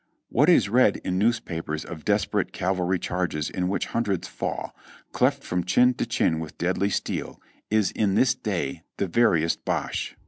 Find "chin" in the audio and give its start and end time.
5.63-5.93, 6.07-6.39